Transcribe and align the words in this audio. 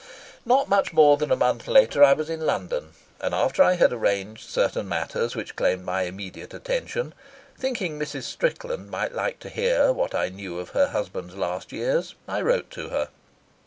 Not 0.47 0.67
much 0.67 0.93
more 0.93 1.15
than 1.15 1.31
a 1.31 1.35
month 1.35 1.67
later 1.67 2.03
I 2.03 2.13
was 2.13 2.27
in 2.27 2.43
London; 2.43 2.93
and 3.19 3.35
after 3.35 3.61
I 3.61 3.73
had 3.75 3.93
arranged 3.93 4.49
certain 4.49 4.89
matters 4.89 5.35
which 5.35 5.55
claimed 5.55 5.85
my 5.85 6.05
immediate 6.09 6.55
attention, 6.55 7.13
thinking 7.55 7.99
Mrs. 7.99 8.23
Strickland 8.23 8.89
might 8.89 9.13
like 9.13 9.37
to 9.41 9.49
hear 9.49 9.91
what 9.93 10.15
I 10.15 10.29
knew 10.29 10.57
of 10.57 10.69
her 10.69 10.87
husband's 10.87 11.35
last 11.35 11.71
years, 11.71 12.15
I 12.27 12.41
wrote 12.41 12.71
to 12.71 12.89
her. 12.89 13.09